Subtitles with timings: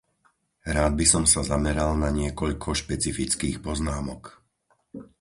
[0.75, 4.23] Rád by som sa zameral na niekoľko špecifických poznámok.